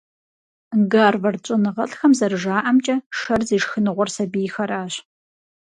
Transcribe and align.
Гарвард 0.91 1.41
щӀэныгъэлӀхэм 1.47 2.13
зэрыжаӀэмкӀэ, 2.17 2.95
шэр 3.17 3.41
зи 3.47 3.57
шхыныгъуэр 3.61 4.09
сабийхэращ. 4.15 4.93